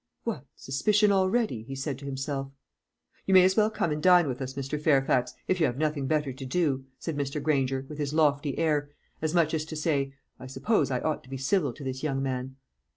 "What! 0.23 0.45
suspicious 0.55 1.11
already?" 1.11 1.61
he 1.61 1.75
said 1.75 1.99
to 1.99 2.07
himself. 2.07 2.49
"You 3.27 3.35
may 3.35 3.43
as 3.43 3.55
well 3.55 3.69
come 3.69 3.91
and 3.91 4.01
dine 4.01 4.27
with 4.27 4.41
us, 4.41 4.55
Mr. 4.55 4.81
Fairfax, 4.81 5.35
if 5.47 5.59
you 5.59 5.67
have 5.67 5.77
nothing 5.77 6.07
better 6.07 6.33
to 6.33 6.43
do," 6.43 6.85
said 6.97 7.15
Mr. 7.15 7.39
Granger, 7.39 7.85
with 7.87 7.99
his 7.99 8.11
lofty 8.11 8.57
air, 8.57 8.89
as 9.21 9.35
much 9.35 9.53
as 9.53 9.63
to 9.65 9.75
say, 9.75 10.15
"I 10.39 10.47
suppose 10.47 10.89
I 10.89 11.01
ought 11.01 11.21
to 11.25 11.29
be 11.29 11.37
civil 11.37 11.71
to 11.73 11.83
this 11.83 12.01
young 12.01 12.23
man." 12.23 12.55